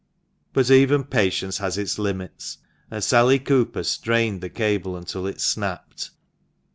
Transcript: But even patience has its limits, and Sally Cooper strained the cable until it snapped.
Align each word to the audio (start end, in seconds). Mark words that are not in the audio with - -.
But 0.51 0.71
even 0.71 1.03
patience 1.03 1.59
has 1.59 1.77
its 1.77 1.99
limits, 1.99 2.57
and 2.89 3.03
Sally 3.03 3.37
Cooper 3.37 3.83
strained 3.83 4.41
the 4.41 4.49
cable 4.49 4.95
until 4.97 5.27
it 5.27 5.39
snapped. 5.39 6.09